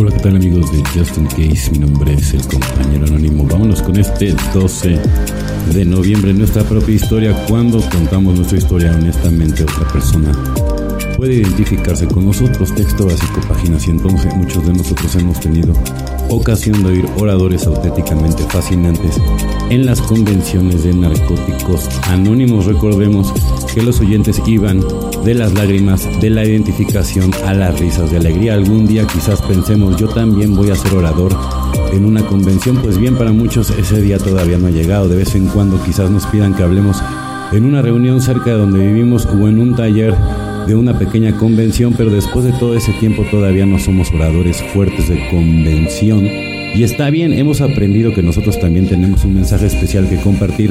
[0.00, 1.72] Hola, ¿qué tal amigos de Justin Case?
[1.72, 3.44] Mi nombre es el compañero anónimo.
[3.44, 4.98] Vámonos con este 12
[5.74, 10.32] de noviembre, nuestra propia historia, cuando contamos nuestra historia honestamente otra persona
[11.18, 12.74] puede identificarse con nosotros.
[12.74, 14.36] Texto básico, página 111.
[14.36, 15.74] Muchos de nosotros hemos tenido
[16.30, 19.20] ocasión de oír oradores auténticamente fascinantes
[19.68, 22.64] en las convenciones de narcóticos anónimos.
[22.64, 23.34] Recordemos
[23.80, 24.84] que los oyentes iban
[25.24, 28.52] de las lágrimas, de la identificación a las risas de alegría.
[28.52, 31.34] Algún día quizás pensemos, yo también voy a ser orador
[31.90, 32.76] en una convención.
[32.82, 35.08] Pues bien, para muchos ese día todavía no ha llegado.
[35.08, 36.98] De vez en cuando quizás nos pidan que hablemos
[37.52, 40.14] en una reunión cerca de donde vivimos o en un taller
[40.66, 45.08] de una pequeña convención, pero después de todo ese tiempo todavía no somos oradores fuertes
[45.08, 46.26] de convención.
[46.26, 50.70] Y está bien, hemos aprendido que nosotros también tenemos un mensaje especial que compartir,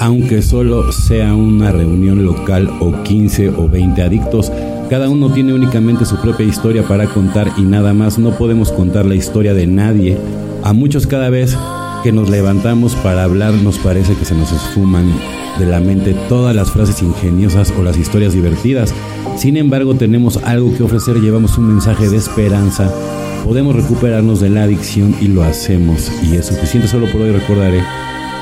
[0.00, 4.50] aunque solo sea una reunión local o 15 o 20 adictos.
[4.88, 8.18] Cada uno tiene únicamente su propia historia para contar y nada más.
[8.18, 10.16] No podemos contar la historia de nadie.
[10.64, 11.56] A muchos cada vez
[12.02, 15.12] que nos levantamos para hablar nos parece que se nos esfuman
[15.58, 18.94] de la mente todas las frases ingeniosas o las historias divertidas.
[19.36, 22.90] Sin embargo, tenemos algo que ofrecer, llevamos un mensaje de esperanza,
[23.44, 26.10] podemos recuperarnos de la adicción y lo hacemos.
[26.22, 27.82] Y es suficiente, solo por hoy recordaré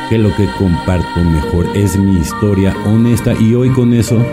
[0.09, 4.25] que lo que comparto mejor es mi historia honesta y hoy con eso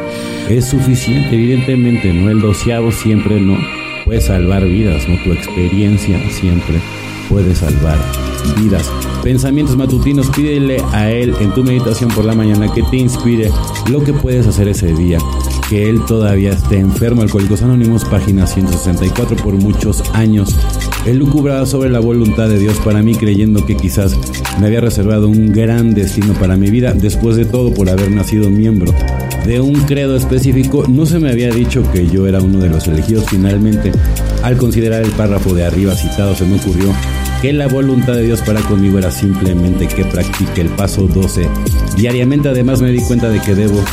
[0.49, 3.57] es suficiente, evidentemente, no el doceavo siempre no
[4.05, 6.79] puede salvar vidas, no tu experiencia siempre
[7.29, 7.97] puede salvar
[8.57, 8.91] vidas.
[9.23, 13.51] Pensamientos matutinos, pídele a Él en tu meditación por la mañana que te inspire
[13.89, 15.17] lo que puedes hacer ese día.
[15.69, 17.23] Que Él todavía esté enfermo.
[17.23, 20.55] Alcohólicos Anónimos, página 164 por muchos años.
[21.05, 24.17] Él lucubraba sobre la voluntad de Dios para mí, creyendo que quizás
[24.59, 26.93] me había reservado un gran destino para mi vida.
[26.93, 28.93] Después de todo, por haber nacido miembro
[29.45, 32.87] de un credo específico, no se me había dicho que yo era uno de los
[32.87, 33.25] elegidos.
[33.29, 33.91] Finalmente,
[34.41, 36.91] al considerar el párrafo de arriba citado, se me ocurrió
[37.41, 41.47] que la voluntad de Dios para conmigo era simplemente que practique el paso 12
[41.95, 42.49] diariamente.
[42.49, 43.83] Además me di cuenta de que debo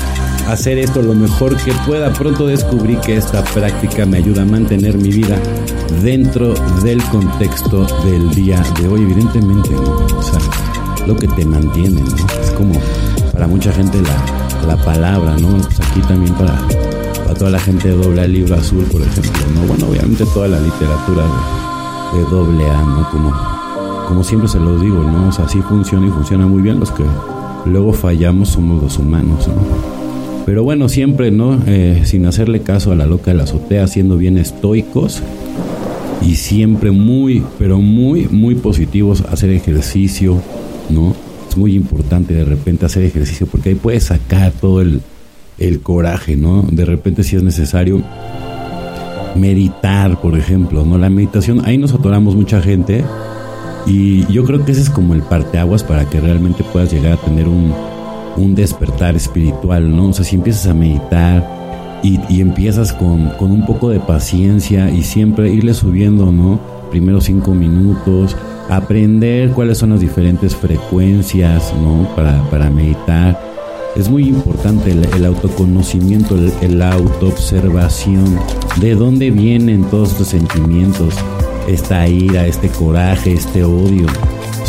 [0.49, 2.13] hacer esto lo mejor que pueda.
[2.13, 5.39] Pronto descubrí que esta práctica me ayuda a mantener mi vida
[6.03, 9.03] dentro del contexto del día de hoy.
[9.03, 10.39] Evidentemente, O sea,
[11.07, 12.17] lo que te mantiene, ¿no?
[12.43, 12.75] Es como
[13.33, 15.49] para mucha gente la, la palabra, ¿no?
[15.49, 16.57] Pues aquí también para,
[17.25, 19.63] para toda la gente de doble libro azul, por ejemplo, ¿no?
[19.67, 21.25] Bueno, obviamente toda la literatura
[22.15, 23.11] de doble A, ¿no?
[23.11, 23.33] Como,
[24.09, 25.29] como siempre se lo digo, ¿no?
[25.29, 26.79] O sea, así funciona y funciona muy bien.
[26.79, 27.05] Los que
[27.65, 30.12] luego fallamos somos los humanos, ¿no?
[30.45, 31.61] Pero bueno, siempre, ¿no?
[31.67, 35.23] Eh, sin hacerle caso a la loca de la azotea, siendo bien estoicos
[36.21, 40.41] y siempre muy, pero muy, muy positivos, hacer ejercicio,
[40.91, 41.15] ¿no?
[41.49, 45.01] Es muy importante de repente hacer ejercicio porque ahí puedes sacar todo el,
[45.59, 46.67] el coraje, ¿no?
[46.71, 48.03] De repente si es necesario
[49.37, 50.99] meditar, por ejemplo, ¿no?
[50.99, 53.05] La meditación, ahí nos atoramos mucha gente
[53.87, 57.17] y yo creo que ese es como el parteaguas para que realmente puedas llegar a
[57.17, 57.73] tener un,
[58.37, 60.09] un despertar espiritual, ¿no?
[60.09, 64.91] O sea, si empiezas a meditar y, y empiezas con, con, un poco de paciencia
[64.91, 66.61] y siempre irle subiendo, ¿no?
[66.91, 68.37] Primero cinco minutos,
[68.69, 72.09] aprender cuáles son las diferentes frecuencias, ¿no?
[72.15, 73.53] Para, para meditar
[73.95, 78.39] es muy importante el, autoconocimiento, el, la autoobservación,
[78.81, 81.15] de dónde vienen todos estos sentimientos,
[81.69, 84.07] esta ira, este coraje, este odio.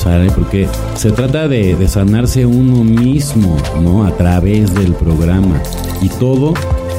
[0.03, 0.30] ¿Sale?
[0.31, 4.06] Porque se trata de, sanarse uno mismo, ¿no?
[4.06, 5.62] A través del programa.
[6.02, 6.53] Y todo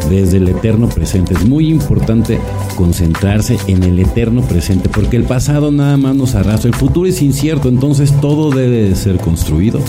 [0.09, 1.35] desde el eterno presente.
[1.35, 2.39] Es muy importante
[2.77, 7.23] concentrarse en el eterno presente porque el pasado nada más nos arrastra, el futuro es
[7.23, 9.81] incierto, entonces todo debe de ser construido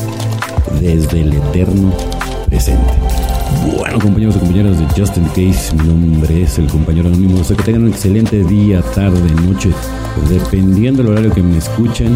[0.80, 1.92] desde el eterno
[2.46, 2.94] presente.
[3.78, 7.42] Bueno, compañeros y compañeras de Justin Case, mi nombre es el compañero anónimo.
[7.42, 9.72] O que tengan un excelente día, tarde, noche,
[10.30, 12.16] dependiendo del horario que me escuchen.